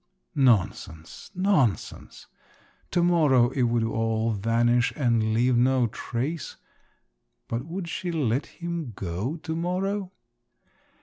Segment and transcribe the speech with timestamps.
[0.33, 1.29] Nonsense!
[1.35, 2.25] nonsense!
[2.89, 6.57] to morrow it would all vanish and leave no trace….
[7.47, 10.11] But would she let him go to morrow?